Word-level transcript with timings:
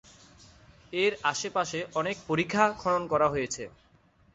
এর 0.93 1.13
আশে 1.23 1.49
পাশে 1.49 1.79
অনেক 1.95 2.15
পরিখা 2.27 2.63
খনন 2.81 3.03
করা 3.11 3.27
হয়েছে। 3.29 3.63